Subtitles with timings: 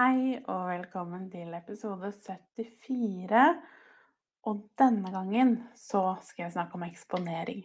[0.00, 3.40] Hei og velkommen til episode 74.
[4.48, 7.58] Og denne gangen så skal jeg snakke om eksponering.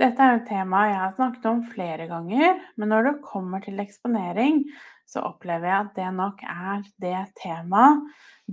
[0.00, 3.78] Dette er et tema jeg har snakket om flere ganger, men når det kommer til
[3.78, 4.64] eksponering,
[5.06, 8.02] så opplever jeg at det nok er det temaet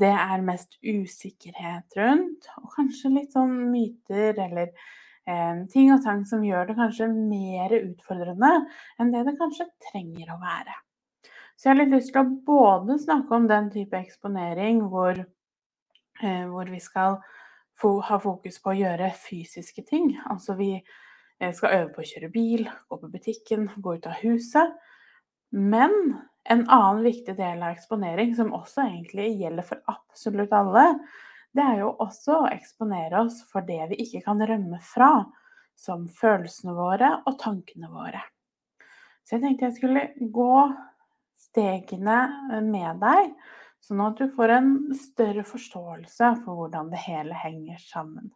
[0.06, 6.28] det er mest usikkerhet rundt, og kanskje litt sånn myter eller eh, ting og tang
[6.30, 8.58] som gjør det kanskje mer utfordrende
[9.00, 10.84] enn det det kanskje trenger å være.
[11.56, 15.18] Så jeg har litt lyst til å både snakke om den type eksponering hvor,
[16.22, 17.22] eh, hvor vi skal
[17.80, 20.12] få, ha fokus på å gjøre fysiske ting.
[20.32, 24.20] Altså vi eh, skal øve på å kjøre bil, gå på butikken, gå ut av
[24.24, 24.76] huset.
[25.56, 25.96] Men
[26.52, 30.86] en annen viktig del av eksponering, som også egentlig gjelder for absolutt alle,
[31.56, 35.14] det er jo også å eksponere oss for det vi ikke kan rømme fra,
[35.76, 38.22] som følelsene våre og tankene våre.
[39.24, 40.04] Så jeg tenkte jeg skulle
[40.36, 40.52] gå
[41.46, 43.36] stegene med deg,
[43.86, 48.32] sånn at du får en større forståelse for hvordan det hele henger sammen.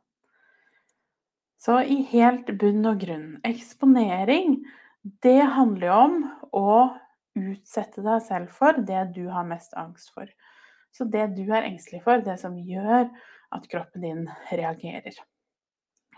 [1.60, 4.62] Så i helt bunn og grunn eksponering,
[5.24, 6.20] det handler jo om
[6.56, 6.76] å
[7.40, 10.30] utsette deg selv for det du har mest angst for.
[10.96, 13.10] Så det du er engstelig for, det som gjør
[13.56, 15.16] at kroppen din reagerer.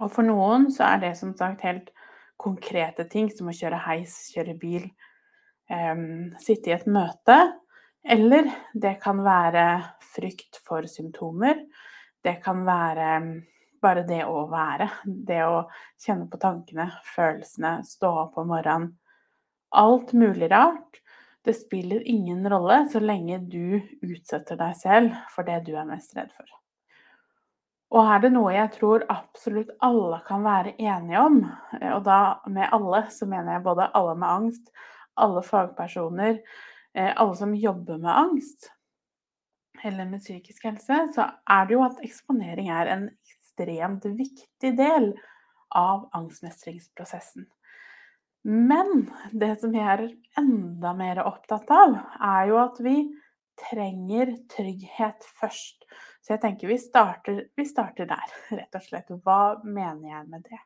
[0.01, 1.91] Og for noen så er det som sagt helt
[2.41, 4.87] konkrete ting, som å kjøre heis, kjøre bil,
[6.41, 7.37] sitte i et møte.
[8.03, 9.65] Eller det kan være
[10.15, 11.63] frykt for symptomer.
[12.21, 13.11] Det kan være
[13.81, 14.89] bare det å være.
[15.05, 15.65] Det å
[16.01, 18.91] kjenne på tankene, følelsene, stå opp om morgenen.
[19.77, 20.99] Alt mulig rart.
[21.41, 26.13] Det spiller ingen rolle så lenge du utsetter deg selv for det du er mest
[26.17, 26.45] redd for.
[27.91, 31.41] Og er det noe jeg tror absolutt alle kan være enige om,
[31.95, 34.69] og da med alle så mener jeg både alle med angst,
[35.19, 36.39] alle fagpersoner,
[36.95, 38.71] eh, alle som jobber med angst
[39.83, 45.11] eller med psykisk helse, så er det jo at eksponering er en ekstremt viktig del
[45.75, 47.47] av angstmestringsprosessen.
[48.43, 50.07] Men det som jeg er
[50.39, 52.95] enda mer opptatt av, er jo at vi
[53.69, 55.85] trenger trygghet først.
[56.21, 59.13] Så jeg tenker vi starter, vi starter der, rett og slett.
[59.25, 60.61] Hva mener jeg med det?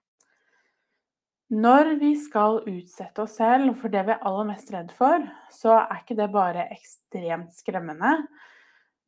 [1.54, 5.22] Når vi skal utsette oss selv for det vi er aller mest redd for,
[5.54, 8.16] så er ikke det bare ekstremt skremmende,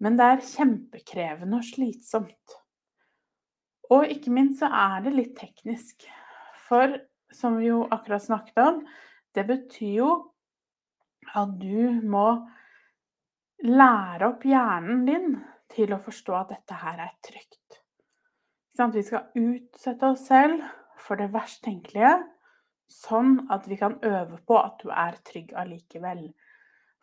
[0.05, 2.57] men det er kjempekrevende og slitsomt.
[3.89, 6.05] Og ikke minst så er det litt teknisk.
[6.67, 6.93] For
[7.33, 8.81] som vi jo akkurat snakket om,
[9.33, 10.11] det betyr jo
[11.37, 12.27] at du må
[13.65, 15.31] lære opp hjernen din
[15.73, 17.81] til å forstå at dette her er trygt.
[18.77, 20.61] Vi skal utsette oss selv
[21.01, 22.15] for det verst tenkelige,
[22.87, 26.27] sånn at vi kan øve på at du er trygg allikevel.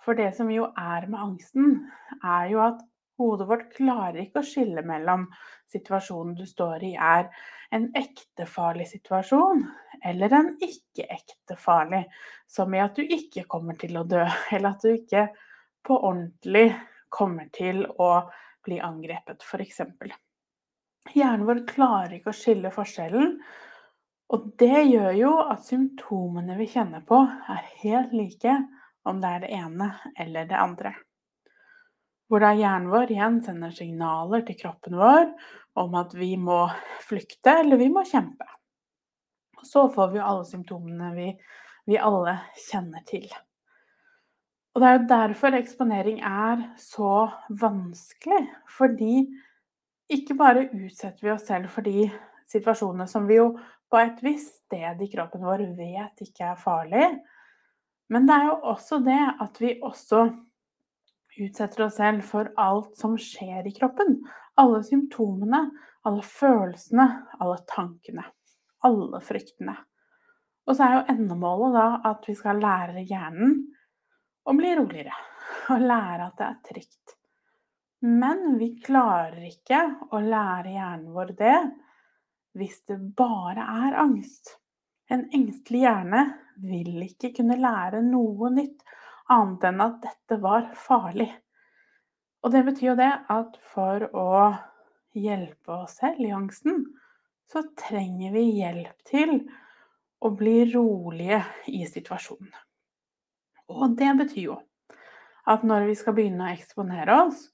[0.05, 1.79] For det som jo er med angsten,
[2.23, 2.83] er jo at
[3.21, 5.29] hodet vårt klarer ikke å skille mellom
[5.73, 7.29] situasjonen du står i, er
[7.75, 9.65] en ekte farlig situasjon
[10.05, 12.05] eller en ikke ekte farlig.
[12.47, 14.25] Som i at du ikke kommer til å dø,
[14.55, 15.29] eller at du ikke
[15.85, 16.69] på ordentlig
[17.15, 18.13] kommer til å
[18.65, 19.83] bli angrepet, f.eks.
[21.15, 23.37] Hjernen vår klarer ikke å skille forskjellen.
[24.35, 28.55] Og det gjør jo at symptomene vi kjenner på, er helt like
[29.07, 30.95] om det er det ene eller det andre.
[32.27, 35.29] Hvor da hjernen vår igjen sender signaler til kroppen vår
[35.79, 36.65] om at vi må
[37.05, 38.49] flykte eller vi må kjempe.
[39.61, 41.29] Og så får vi jo alle symptomene vi,
[41.87, 43.29] vi alle kjenner til.
[44.75, 47.29] Og det er jo derfor eksponering er så
[47.61, 48.41] vanskelig.
[48.67, 49.29] Fordi
[50.11, 52.09] ikke bare utsetter vi oss selv for de
[52.51, 53.53] situasjonene som vi jo
[53.95, 57.05] på et visst sted i kroppen vår vet ikke er farlig,
[58.11, 60.25] men det er jo også det at vi også
[61.45, 64.17] utsetter oss selv for alt som skjer i kroppen.
[64.59, 65.61] Alle symptomene,
[66.07, 67.07] alle følelsene,
[67.39, 68.27] alle tankene.
[68.87, 69.77] Alle fryktene.
[70.67, 73.57] Og så er jo endemålet da at vi skal lære hjernen
[74.45, 75.15] å bli roligere.
[75.71, 77.17] Og lære at det er trygt.
[78.05, 79.81] Men vi klarer ikke
[80.13, 81.57] å lære hjernen vår det
[82.59, 84.57] hvis det bare er angst.
[85.11, 86.25] En engstelig hjerne
[86.65, 88.85] vil ikke kunne lære noe nytt
[89.33, 91.31] annet enn at dette var farlig.
[92.45, 94.31] Og det betyr jo det at for å
[95.17, 96.85] hjelpe oss selv i angsten,
[97.51, 99.39] så trenger vi hjelp til
[100.25, 101.43] å bli rolige
[101.73, 102.53] i situasjonen.
[103.73, 104.59] Og det betyr jo
[105.49, 107.49] at når vi skal begynne å eksponere oss,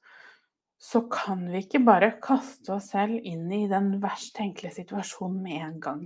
[0.81, 5.65] så kan vi ikke bare kaste oss selv inn i den verst tenkelige situasjonen med
[5.67, 6.05] en gang.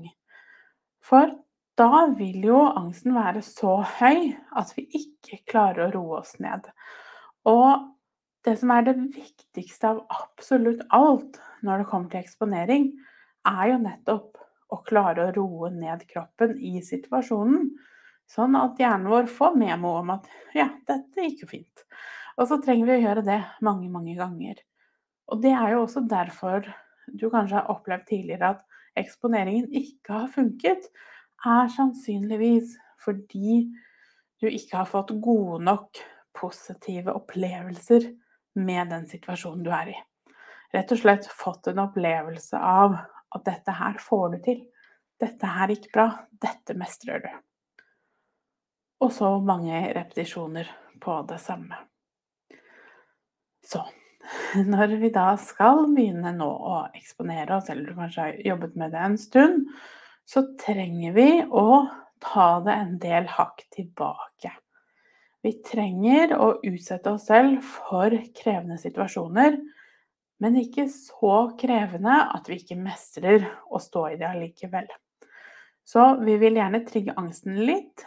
[1.04, 1.30] For
[1.78, 6.66] da vil jo angsten være så høy at vi ikke klarer å roe oss ned.
[7.46, 7.90] Og
[8.44, 12.90] det som er det viktigste av absolutt alt når det kommer til eksponering,
[13.46, 14.42] er jo nettopp
[14.74, 17.70] å klare å roe ned kroppen i situasjonen.
[18.30, 21.86] Sånn at hjernen vår får memo om at ja, dette gikk jo fint.
[22.38, 24.58] Og så trenger vi å gjøre det mange, mange ganger.
[25.30, 26.66] Og det er jo også derfor
[27.06, 28.64] du kanskje har opplevd tidligere at
[28.98, 30.88] eksponeringen ikke har funket,
[31.44, 33.64] er sannsynligvis fordi
[34.40, 36.00] du ikke har fått gode nok
[36.34, 38.08] positive opplevelser
[38.58, 39.96] med den situasjonen du er i.
[40.74, 42.96] Rett og slett fått en opplevelse av
[43.34, 44.62] at dette her får du til.
[45.20, 46.08] Dette her gikk bra.
[46.30, 47.30] Dette mestrer du.
[49.04, 50.70] Og så mange repetisjoner
[51.02, 51.78] på det samme.
[53.64, 53.82] Så
[54.72, 58.94] når vi da skal begynne nå å eksponere oss, eller du kanskje har jobbet med
[58.94, 59.68] det en stund,
[60.24, 61.84] så trenger vi å
[62.24, 64.52] ta det en del hakk tilbake.
[65.44, 69.58] Vi trenger å utsette oss selv for krevende situasjoner,
[70.40, 74.88] men ikke så krevende at vi ikke mestrer å stå i det allikevel.
[75.84, 78.06] Så vi vil gjerne trigge angsten litt,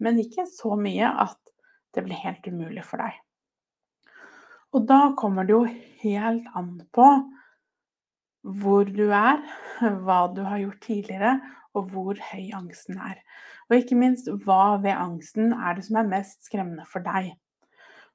[0.00, 1.36] men ikke så mye at
[1.92, 3.20] det blir helt umulig for deg.
[4.70, 5.64] Og da kommer det jo
[6.04, 7.06] helt an på
[8.40, 9.42] hvor du er,
[10.04, 11.34] hva du har gjort tidligere,
[11.76, 13.20] og hvor høy angsten er.
[13.68, 17.32] Og ikke minst, hva ved angsten er det som er mest skremmende for deg?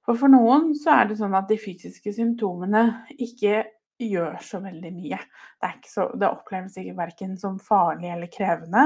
[0.06, 2.84] For for noen så er det sånn at de fysiske symptomene
[3.16, 3.64] ikke
[4.02, 5.20] gjør så veldig mye.
[5.62, 8.86] Det, så, det oppleves ikke verken som farlig eller krevende.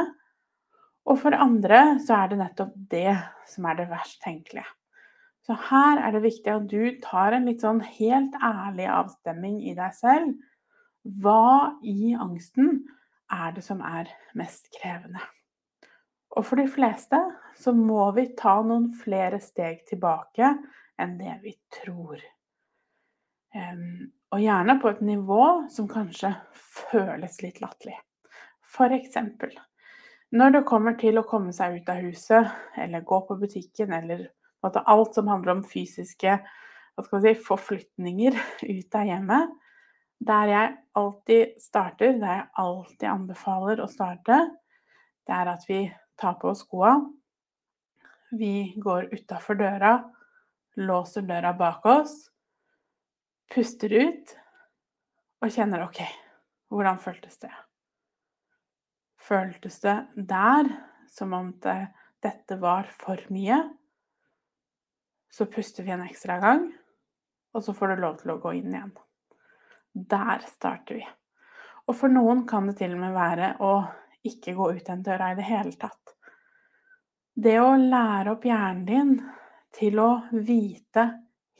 [1.10, 3.16] Og for andre så er det nettopp det
[3.50, 4.68] som er det verst tenkelige.
[5.50, 9.74] Så her er det viktig at du tar en litt sånn helt ærlig avstemming i
[9.74, 10.36] deg selv.
[11.02, 12.84] Hva i angsten
[13.34, 15.24] er det som er mest krevende?
[16.38, 17.18] Og for de fleste
[17.58, 20.52] så må vi ta noen flere steg tilbake
[21.02, 22.22] enn det vi tror.
[24.30, 27.98] og gjerne på et nivå som kanskje føles litt latterlig.
[28.62, 29.58] For eksempel
[30.30, 34.28] når det kommer til å komme seg ut av huset, eller gå på butikken, eller
[34.64, 36.40] alt som handler om fysiske
[37.08, 38.36] si, forflytninger
[38.76, 39.54] ut av hjemmet,
[40.20, 44.40] der jeg alltid starter, der jeg alltid anbefaler å starte,
[45.28, 45.86] det er at vi
[46.20, 46.98] tar på oss skoa.
[48.36, 49.94] Vi går utafor døra,
[50.76, 52.30] låser døra bak oss,
[53.50, 54.36] puster ut
[55.40, 56.04] og kjenner OK,
[56.70, 57.54] hvordan føltes det?
[59.30, 59.98] Føltes det
[60.30, 60.70] der
[61.10, 61.80] som om det,
[62.22, 63.64] dette var for mye?
[65.30, 66.66] Så puster vi en ekstra gang,
[67.54, 68.94] og så får du lov til å gå inn igjen.
[69.94, 71.06] Der starter vi.
[71.90, 73.74] Og for noen kan det til og med være å
[74.26, 76.16] ikke gå ut den døra i det hele tatt.
[77.40, 79.14] Det å lære opp hjernen din
[79.76, 81.06] til å vite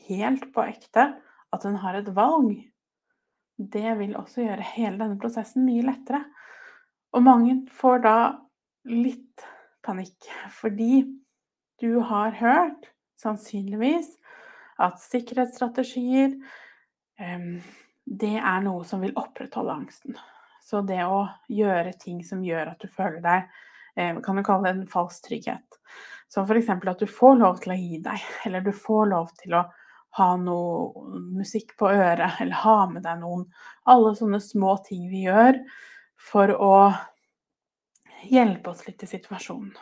[0.10, 1.06] helt på ekte
[1.50, 2.58] at den har et valg,
[3.60, 6.22] det vil også gjøre hele denne prosessen mye lettere.
[7.16, 8.18] Og mange får da
[8.90, 9.46] litt
[9.86, 11.04] panikk, fordi
[11.82, 14.16] du har hørt, sannsynligvis,
[14.80, 16.38] at sikkerhetsstrategier
[18.10, 20.16] det er noe som vil opprettholde angsten.
[20.64, 23.50] Så det å gjøre ting som gjør at du føler deg
[23.98, 25.80] eh, Kan du kalle det en falsk trygghet.
[26.30, 26.70] Som f.eks.
[26.70, 29.66] at du får lov til å gi deg, eller du får lov til å
[30.18, 31.06] ha noe
[31.38, 33.46] musikk på øret, eller ha med deg noen.
[33.90, 35.60] Alle sånne små ting vi gjør
[36.30, 36.74] for å
[38.30, 39.74] hjelpe oss litt i situasjonen.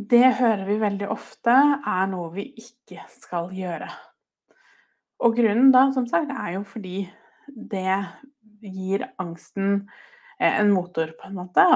[0.00, 3.88] Det hører vi veldig ofte er noe vi ikke skal gjøre.
[5.20, 7.02] Og grunnen da, som sagt, er jo fordi
[7.50, 7.98] det
[8.64, 9.82] gir angsten
[10.38, 11.66] eh, en motor, på en måte.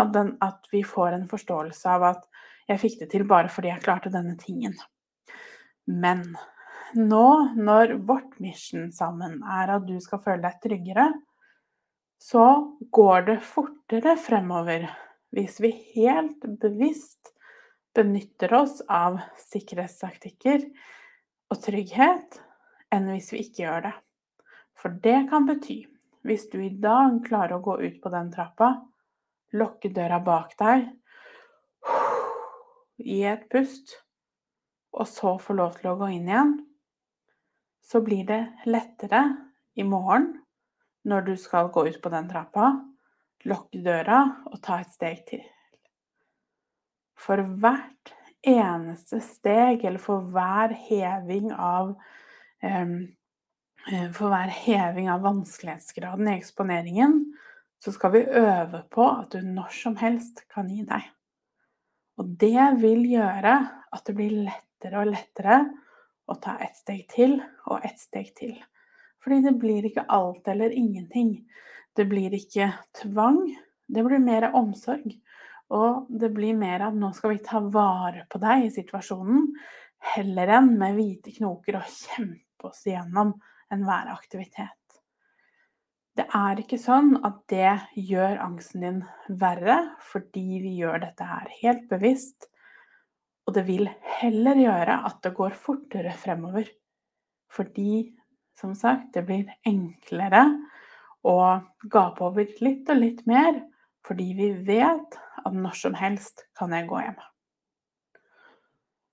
[0.41, 2.25] At, vi får en forståelse av at
[2.71, 4.79] jeg fikk det til bare fordi jeg klarte denne tingen.
[5.85, 6.25] Men
[6.97, 7.29] nå,
[7.59, 11.11] når vårt mission sammen er at du skal føle deg tryggere,
[12.23, 12.47] så
[12.95, 14.89] går det fortere fremover
[15.35, 17.34] hvis vi helt bevisst
[17.95, 20.65] benytter oss av sikkerhetstaktikker
[21.53, 22.41] og trygghet
[22.95, 23.95] enn hvis vi ikke gjør det.
[24.75, 25.85] For det kan bety,
[26.27, 28.73] hvis du i dag klarer å gå ut på den trappa,
[29.55, 30.89] lukke døra bak deg,
[32.99, 33.97] gi et pust,
[34.95, 36.55] og så få lov til å gå inn igjen,
[37.85, 39.25] så blir det lettere
[39.77, 40.31] i morgen
[41.05, 42.71] når du skal gå ut på den trappa,
[43.45, 45.43] lukke døra og ta et steg til.
[47.25, 48.13] For hvert
[48.45, 51.95] eneste steg, eller for hver heving av
[52.61, 52.97] um,
[54.17, 57.19] For hver heving av vanskelighetsgraden i eksponeringen,
[57.85, 61.05] så skal vi øve på at du når som helst kan gi deg.
[62.17, 63.55] Og det vil gjøre
[63.93, 65.59] at det blir lettere og lettere
[66.25, 67.37] å ta ett steg til
[67.69, 68.55] og ett steg til.
[69.21, 71.37] Fordi det blir ikke alt eller ingenting.
[71.97, 72.71] Det blir ikke
[73.03, 73.43] tvang,
[73.89, 75.13] det blir mer omsorg.
[75.73, 79.49] Og det blir mer at nå skal vi ta vare på deg i situasjonen,
[80.15, 83.33] heller enn med hvite knoker og kjempe oss igjennom
[83.73, 84.77] enhver aktivitet.
[86.15, 89.01] Det er ikke sånn at det gjør angsten din
[89.41, 89.81] verre
[90.13, 92.47] fordi vi gjør dette her helt bevisst.
[93.49, 93.89] Og det vil
[94.21, 96.69] heller gjøre at det går fortere fremover.
[97.51, 98.07] Fordi,
[98.57, 100.45] som sagt, det blir enklere
[101.27, 101.37] å
[101.91, 103.63] gape over litt og litt mer
[104.05, 107.21] fordi vi vet at når som helst kan jeg gå hjem.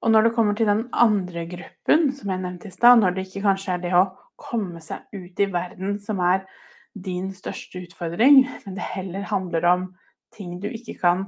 [0.01, 3.27] Og når det kommer til den andre gruppen som jeg nevnte i stad, når det
[3.27, 4.07] ikke kanskje er det å
[4.41, 6.47] komme seg ut i verden som er
[6.97, 9.85] din største utfordring, men det heller handler om
[10.33, 11.27] ting du ikke kan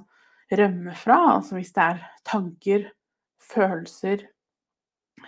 [0.51, 2.87] rømme fra, altså hvis det er tanker,
[3.53, 4.25] følelser,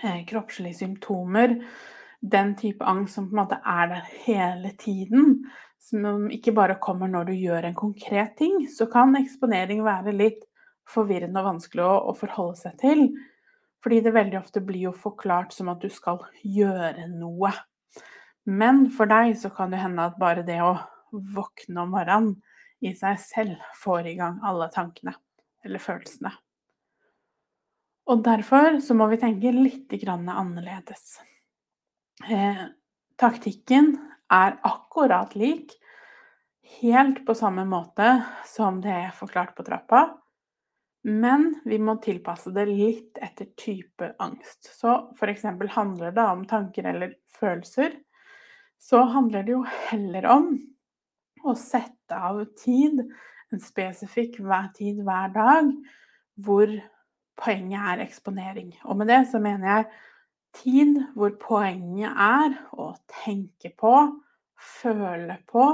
[0.01, 1.55] eh, kroppslige symptomer,
[2.21, 5.45] den type angst som på en måte er der hele tiden,
[5.85, 10.43] som ikke bare kommer når du gjør en konkret ting, så kan eksponering være litt
[10.89, 13.05] forvirrende og vanskelig å, forholde seg til.
[13.85, 17.51] Fordi det veldig ofte blir jo forklart som at du skal gjøre noe.
[18.49, 20.73] Men for deg så kan det hende at bare det å
[21.11, 22.33] våkne om morgenen
[22.85, 25.15] i seg selv får i gang alle tankene
[25.65, 26.33] eller følelsene.
[28.09, 31.17] Og derfor så må vi tenke litt annerledes.
[32.29, 32.65] Eh,
[33.17, 33.95] taktikken
[34.33, 35.73] er akkurat lik,
[36.81, 40.07] helt på samme måte som det er forklart på trappa.
[41.05, 44.71] Men vi må tilpasse det litt etter type angst.
[44.73, 45.43] Så f.eks.
[45.75, 47.93] handler det om tanker eller følelser,
[48.81, 50.49] så handler det jo heller om
[51.45, 53.03] å sette av tid,
[53.53, 55.69] en spesifikk hver tid hver dag,
[56.41, 56.73] hvor
[57.37, 58.73] poenget er eksponering.
[58.89, 59.87] Og med det så mener jeg
[60.61, 62.93] tid hvor poenget er å
[63.23, 63.93] tenke på,
[64.55, 65.65] føle på,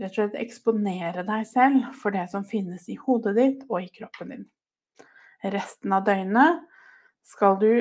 [0.00, 3.90] rett og slett eksponere deg selv for det som finnes i hodet ditt og i
[3.94, 4.46] kroppen din.
[5.40, 6.60] Resten av døgnet
[7.26, 7.72] skal du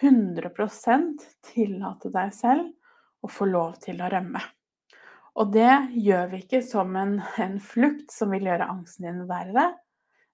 [0.00, 4.42] 100% tillate deg selv å få lov til å rømme.
[5.34, 9.72] Og det gjør vi ikke som en, en flukt som vil gjøre angsten din verre.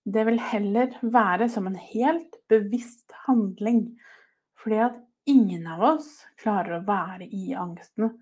[0.04, 3.86] Det vil heller være som en helt bevisst handling.
[4.60, 4.98] Fordi at
[5.30, 6.10] ingen av oss
[6.40, 8.12] klarer å være i angsten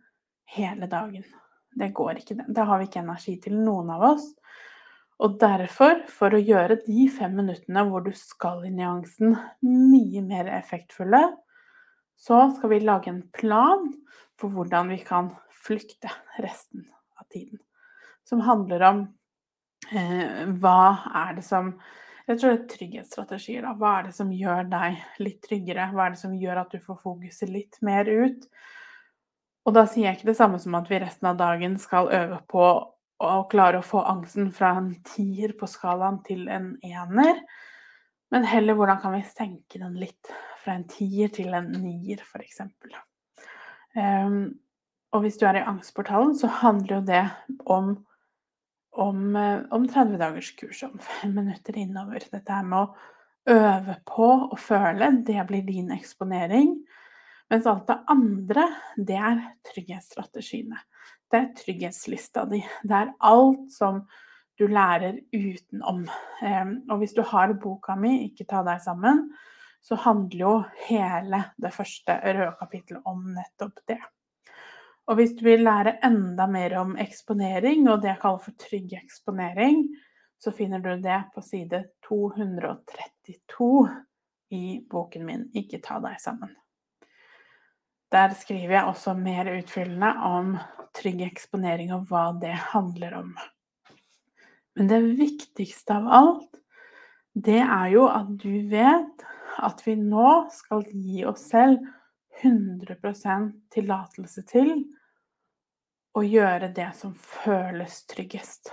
[0.54, 1.24] hele dagen.
[1.78, 2.38] Det går ikke.
[2.48, 4.30] Det har vi ikke energi til, noen av oss.
[5.18, 9.34] Og derfor, for å gjøre de fem minuttene hvor du skal inn i angsten,
[9.66, 11.22] mye mer effektfulle,
[12.18, 13.88] så skal vi lage en plan
[14.38, 15.32] for hvordan vi kan
[15.64, 16.10] flykte
[16.42, 16.86] resten
[17.18, 17.58] av tiden.
[18.26, 19.00] Som handler om
[19.90, 20.82] eh, hva
[21.24, 21.74] er det som
[22.28, 23.64] jeg tror det er trygghetsstrategier.
[23.64, 23.74] Da.
[23.78, 25.88] Hva er det som gjør deg litt tryggere?
[25.94, 28.44] Hva er det som gjør at du får fokuset litt mer ut?
[29.68, 32.38] Og da sier jeg ikke det samme som at vi resten av dagen skal øve
[32.48, 32.68] på
[33.18, 37.40] å klare å få angsten fra en tier på skalaen til en ener,
[38.30, 40.30] men heller hvordan kan vi senke den litt
[40.62, 42.60] fra en tier til en nier, f.eks.
[43.96, 44.58] Um,
[45.16, 47.24] og hvis du er i angstportalen, så handler jo det
[47.66, 47.94] om
[48.98, 52.24] om, eh, om 30 dagers kurs om fem minutter innover.
[52.32, 52.94] Dette her med å
[53.54, 56.74] øve på å føle, det blir din eksponering.
[57.50, 60.80] Mens alt det andre, det er trygghetsstrategiene.
[61.30, 62.60] Det er trygghetslista di.
[62.84, 64.02] Det er alt som
[64.58, 66.04] du lærer utenom.
[66.90, 69.30] Og hvis du har boka mi 'Ikke ta deg sammen',
[69.82, 74.00] så handler jo hele det første røde kapittelet om nettopp det.
[75.08, 78.92] Og hvis du vil lære enda mer om eksponering, og det jeg kaller for trygg
[78.98, 79.86] eksponering,
[80.38, 83.88] så finner du det på side 232
[84.50, 86.54] i boken min 'Ikke ta deg sammen'.
[88.12, 90.56] Der skriver jeg også mer utfyllende om
[90.94, 93.34] trygg eksponering og hva det handler om.
[94.76, 96.60] Men det viktigste av alt,
[97.34, 99.24] det er jo at du vet
[99.58, 101.78] at vi nå skal gi oss selv
[102.42, 104.84] 100% tillatelse til
[106.18, 108.72] å gjøre det som føles tryggest.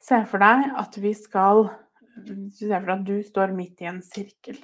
[0.00, 1.68] Se for deg at vi skal
[2.20, 4.58] Se for deg at du står midt i en sirkel.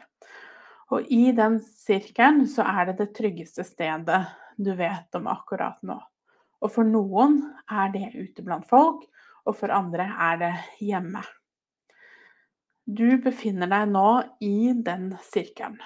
[0.92, 4.18] Og i den sirkelen så er det det tryggeste stedet
[4.58, 5.96] du vet om akkurat nå.
[6.60, 7.38] Og for noen
[7.70, 9.06] er det ute blant folk,
[9.46, 10.52] og for andre er det
[10.84, 11.22] hjemme.
[12.86, 14.10] Du befinner deg nå
[14.44, 15.78] i den sirkelen.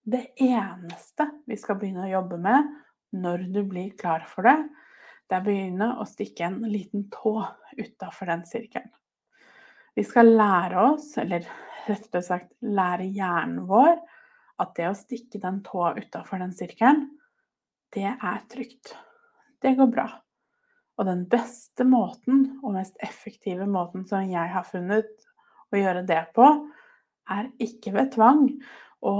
[0.00, 2.70] Det eneste vi skal begynne å jobbe med
[3.20, 4.56] når du blir klar for det,
[5.30, 7.36] det er å begynne å stikke en liten tå
[7.78, 8.90] utafor den sirkelen.
[9.94, 11.46] Vi skal lære oss, eller
[11.86, 13.94] rettere sagt lære hjernen vår,
[14.60, 17.06] at det å stikke den tåa utafor den sirkelen,
[17.94, 18.94] det er trygt.
[19.62, 20.08] Det går bra.
[20.98, 25.10] Og den beste måten og mest effektive måten som jeg har funnet
[25.70, 26.46] å gjøre det på,
[27.30, 28.48] er ikke ved tvang
[29.06, 29.14] å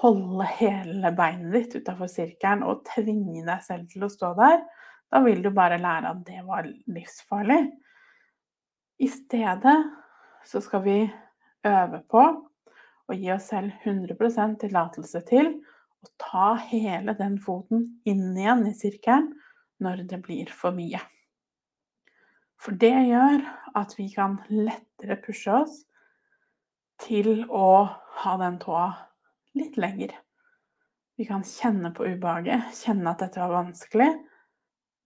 [0.00, 4.62] holde hele beinet ditt utafor sirkelen og tvinge deg selv til å stå der.
[5.10, 7.64] Da vil du bare lære at det var livsfarlig.
[9.00, 9.78] I stedet
[10.46, 10.98] så skal vi
[11.66, 12.22] øve på
[13.10, 15.52] å gi oss selv 100% tillatelse til
[16.00, 19.32] å ta hele den foten inn igjen i sirkelen
[19.82, 21.00] når det blir for mye.
[22.60, 23.42] For det gjør
[23.78, 25.78] at vi kan lettere pushe oss
[27.00, 27.88] til å
[28.22, 28.90] ha den tåa
[29.56, 30.12] litt lenger.
[31.16, 34.10] Vi kan kjenne på ubehaget, kjenne at dette var vanskelig,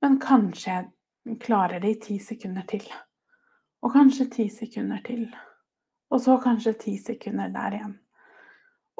[0.02, 2.84] men kanskje jeg klarer det i ti sekunder til.
[3.84, 5.28] Og kanskje ti sekunder til.
[6.12, 7.94] Og så kanskje ti sekunder der igjen.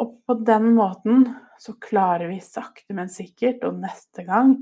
[0.00, 1.28] Og på den måten
[1.60, 4.56] så klarer vi sakte, men sikkert, og neste gang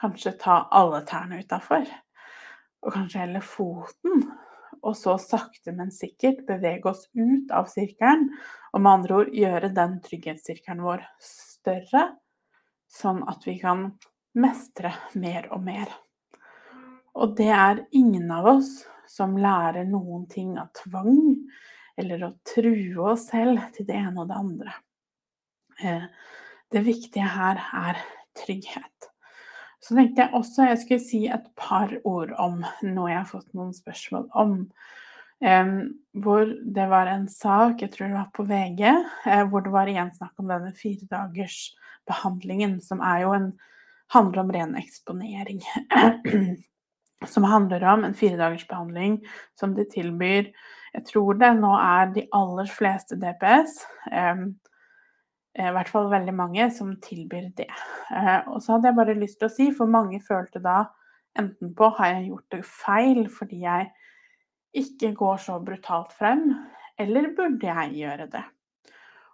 [0.00, 1.84] kanskje ta alle tærne utafor.
[2.80, 4.24] Og kanskje heller foten.
[4.80, 8.30] Og så sakte, men sikkert bevege oss ut av sirkelen.
[8.72, 12.06] Og med andre ord gjøre den trygghetssirkelen vår større,
[12.90, 13.90] sånn at vi kan
[14.38, 15.90] mestre mer og mer.
[17.18, 18.70] Og det er ingen av oss
[19.10, 21.34] som lærer noen ting av tvang
[21.98, 24.74] eller å true oss selv til det ene og det andre.
[25.82, 26.06] Eh,
[26.70, 28.00] det viktige her er
[28.38, 29.10] trygghet.
[29.80, 33.52] Så tenkte jeg også jeg skulle si et par ord om noe jeg har fått
[33.56, 34.56] noen spørsmål om.
[36.12, 38.82] hvor det var en sak, jeg tror det var på VG,
[39.24, 43.46] eh, hvor det var igjen snakk om denne fire dagers behandlingen, som er jo en
[44.14, 45.62] handler om ren eksponering.
[47.26, 48.66] som handler om en fire dagers
[49.58, 50.52] som de tilbyr
[50.94, 53.84] Jeg tror det nå er de aller fleste DPS.
[54.10, 54.56] Um,
[55.58, 57.68] i hvert fall veldig mange som tilbyr det.
[58.10, 60.84] Eh, og så hadde jeg bare lyst til å si, for mange følte da
[61.38, 63.88] enten på har jeg gjort det feil fordi jeg
[64.82, 66.48] ikke går så brutalt frem,
[66.98, 68.42] eller burde jeg gjøre det?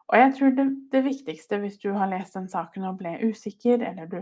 [0.07, 3.81] Og jeg tror det, det viktigste hvis du har lest den saken og ble usikker,
[3.85, 4.21] eller du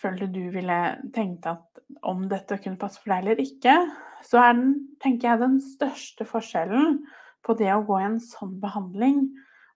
[0.00, 0.78] følte du ville
[1.14, 3.76] tenkt at om dette kunne passe for deg eller ikke,
[4.24, 6.98] så er den, tenker jeg, den største forskjellen
[7.44, 9.26] på det å gå i en sånn behandling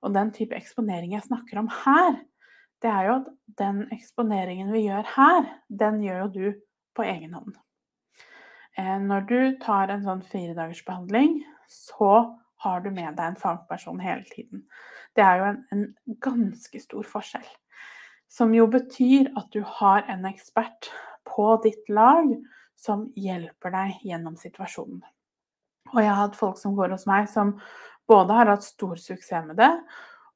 [0.03, 2.19] og den type eksponering jeg snakker om her,
[2.83, 6.45] det er jo at den eksponeringen vi gjør her, den gjør jo du
[6.95, 7.57] på egen hånd.
[8.79, 12.13] Eh, når du tar en sånn firedagersbehandling, så
[12.63, 14.63] har du med deg en fagperson hele tiden.
[15.19, 15.89] Det er jo en, en,
[16.23, 17.47] ganske stor forskjell.
[18.29, 20.91] Som jo betyr at du har en ekspert
[21.29, 22.29] på ditt lag
[22.79, 25.01] som hjelper deg gjennom situasjonen.
[25.95, 27.57] Og jeg har hatt folk som går hos meg som
[28.09, 29.73] både har hatt stor suksess med det,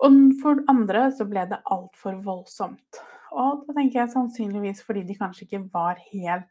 [0.02, 3.00] og for andre så ble det altfor voldsomt.
[3.32, 6.50] Og da tenker jeg sannsynligvis fordi de kanskje ikke var helt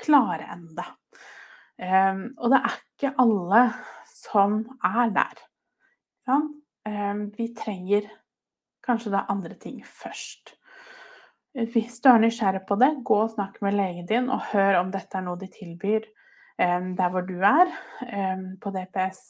[0.00, 0.84] klare ennå.
[1.80, 3.62] Um, og det er ikke alle
[4.12, 5.42] som er der.
[6.28, 8.06] Um, vi trenger
[8.84, 10.54] kanskje da andre ting først.
[11.54, 14.92] Hvis du er nysgjerrig på det, gå og snakk med legen din og hør om
[14.94, 16.06] dette er noe de tilbyr
[16.62, 17.72] um, der hvor du er
[18.62, 19.20] på DPS.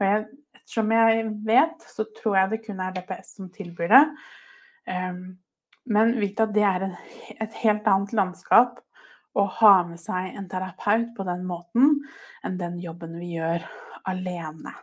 [0.00, 0.26] Jeg
[0.70, 4.04] Ettersom jeg vet, så tror jeg det kun er DPS som tilbyr det.
[4.92, 5.24] Ehm,
[5.90, 6.84] men vit at det er
[7.42, 8.78] et helt annet landskap
[9.34, 11.96] å ha med seg en terapeut på den måten
[12.46, 13.66] enn den jobben vi gjør
[14.12, 14.76] alene.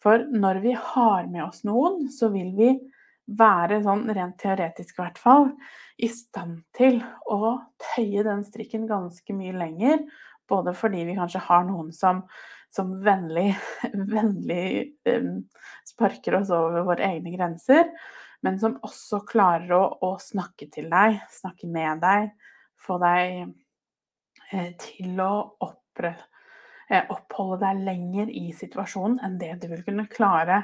[0.00, 2.72] For når vi har med oss noen, så vil vi
[3.38, 5.50] være sånn rent teoretisk i hvert fall
[6.00, 10.04] i stand til å tøye den strikken ganske mye lenger.
[10.48, 12.22] Både fordi vi kanskje har noen som
[12.70, 13.56] som vennlig,
[13.92, 15.48] vennlig um,
[15.88, 17.88] sparker oss over våre egne grenser,
[18.44, 22.28] men som også klarer å, å snakke til deg, snakke med deg,
[22.78, 23.48] få deg
[24.52, 25.32] eh, til å
[25.64, 26.12] oppre,
[26.86, 30.62] eh, oppholde deg lenger i situasjonen enn det du vil kunne klare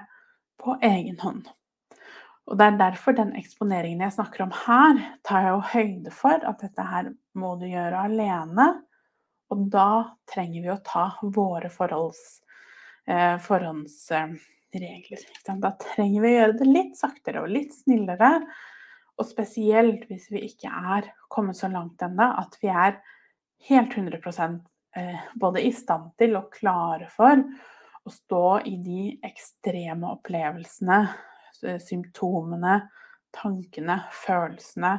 [0.60, 1.48] på egen hånd.
[2.44, 6.44] Og Det er derfor den eksponeringen jeg snakker om her, tar jeg jo høyde for
[6.44, 7.08] at dette her
[7.40, 8.66] må du gjøre alene.
[9.52, 12.42] Og da trenger vi å ta våre forholds,
[13.06, 14.50] eh, forhåndsregler.
[14.74, 15.20] Regler.
[15.62, 18.30] Da trenger vi å gjøre det litt saktere og litt snillere.
[19.14, 22.98] Og spesielt hvis vi ikke er kommet så langt ennå at vi er
[23.68, 24.58] helt 100
[24.96, 27.38] eh, både i stand til og klare for
[28.04, 30.98] å stå i de ekstreme opplevelsene,
[31.82, 32.78] symptomene,
[33.34, 34.92] tankene, følelsene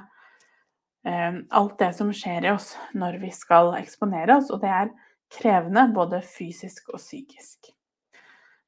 [1.08, 4.52] eh, Alt det som skjer i oss når vi skal eksponere oss.
[4.54, 4.94] Og det er
[5.36, 7.72] krevende både fysisk og psykisk.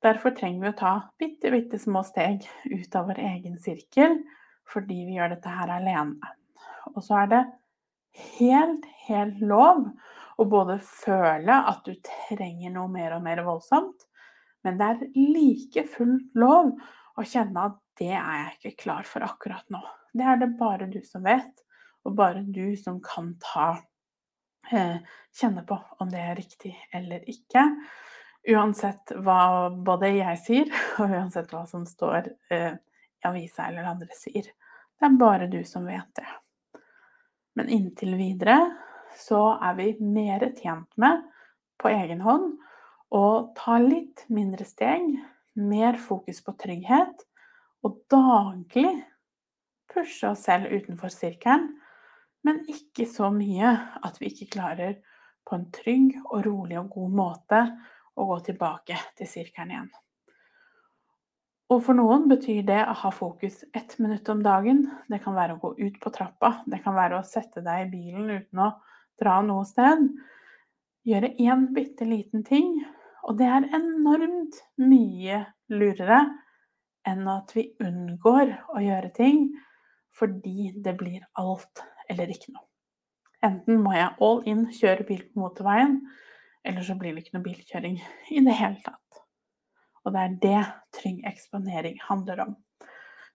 [0.03, 4.19] Derfor trenger vi å ta bitte, bitte små steg ut av vår egen sirkel,
[4.69, 6.35] fordi vi gjør dette her alene.
[6.93, 7.41] Og så er det
[8.37, 9.87] helt, helt lov
[10.37, 14.05] å både føle at du trenger noe mer og mer voldsomt,
[14.65, 16.73] men det er like fullt lov
[17.17, 19.81] å kjenne at det er jeg ikke klar for akkurat nå.
[20.13, 21.63] Det er det bare du som vet,
[22.05, 23.69] og bare du som kan ta
[24.71, 24.99] eh,
[25.37, 27.61] Kjenne på om det er riktig eller ikke.
[28.47, 34.13] Uansett hva både jeg sier, og uansett hva som står eh, i avisa eller andre
[34.17, 34.49] sier.
[34.97, 36.27] Det er bare du som vet det.
[37.57, 38.57] Men inntil videre
[39.17, 41.25] så er vi mer tjent med
[41.81, 42.55] på egen hånd
[43.13, 45.05] å ta litt mindre steg,
[45.57, 47.23] mer fokus på trygghet,
[48.11, 48.91] daglig
[49.93, 51.69] pushe oss selv utenfor sirkelen,
[52.45, 53.73] men ikke så mye
[54.05, 54.97] at vi ikke klarer
[55.47, 57.61] på en trygg og rolig og god måte
[58.17, 59.89] å gå tilbake til sirkelen igjen.
[61.67, 64.85] Og for noen betyr det å ha fokus ett minutt om dagen.
[65.11, 67.89] Det kan være å gå ut på trappa, det kan være å sette deg i
[67.91, 68.69] bilen uten å
[69.19, 70.05] dra noe sted.
[71.07, 72.77] Gjøre én bitte liten ting.
[73.27, 75.41] Og det er enormt mye
[75.73, 76.21] lurere
[77.07, 79.47] enn at vi unngår å gjøre ting
[80.17, 82.65] fordi det blir alt eller ikke noe.
[83.45, 85.99] Enten må jeg all in kjøre bil på motorveien,
[86.65, 87.99] eller så blir det ikke noe bilkjøring
[88.33, 89.21] i det hele tatt.
[90.03, 90.63] Og det er det
[90.97, 92.55] trygg eksponering handler om.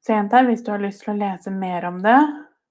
[0.02, 2.18] Så jenter, hvis du har lyst til å lese mer om det,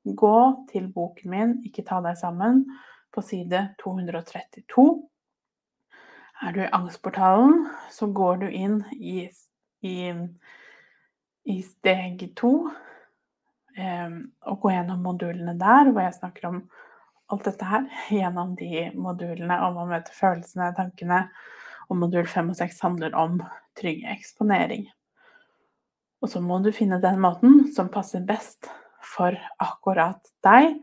[0.03, 0.37] gå
[0.71, 2.65] til boken min 'Ikke ta deg sammen'
[3.13, 5.07] på side 232.
[6.41, 9.29] Er du i angstportalen, så går du inn i,
[9.81, 10.11] i,
[11.49, 12.53] i steg to
[13.81, 16.57] og går gjennom modulene der, hvor jeg snakker om
[17.31, 17.87] alt dette her.
[18.11, 21.23] Gjennom de modulene om å møte følelsene, tankene.
[21.89, 23.39] Og modul 5 og 6 handler om
[23.79, 24.85] trygg eksponering.
[26.21, 28.69] Og så må du finne den måten som passer best
[29.01, 30.77] for akkurat deg.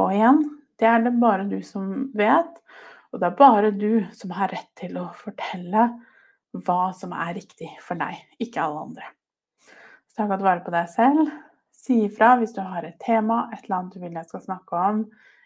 [0.00, 0.42] Og igjen,
[0.80, 2.50] det er det bare du som vet,
[3.12, 5.88] og det er bare du som har rett til å fortelle
[6.64, 9.08] hva som er riktig for deg, ikke alle andre.
[10.18, 11.28] Ta godt vare på deg selv.
[11.78, 14.80] Si ifra hvis du har et tema, et eller annet du vil jeg skal snakke
[14.90, 15.04] om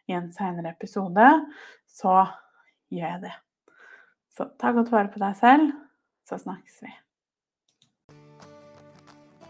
[0.09, 1.27] i en seinere episode,
[1.93, 2.23] så
[2.89, 3.35] gjør jeg det.
[4.33, 5.75] Så ta godt vare på deg selv
[6.25, 6.93] så snakkes vi.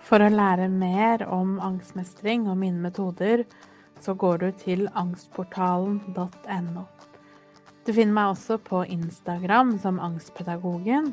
[0.02, 3.44] For å lære mer om angstmestring og mine metoder,
[4.02, 6.86] så går du til angstportalen.no.
[7.86, 11.12] Du finner meg også på Instagram som Angstpedagogen,